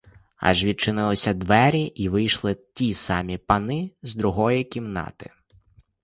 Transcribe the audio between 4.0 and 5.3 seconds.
з другої кімнати.